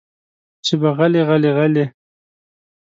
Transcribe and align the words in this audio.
چې 0.65 0.73
به 0.81 0.89
غلې 0.97 1.21
غلې 1.27 1.51
غلې 1.57 1.85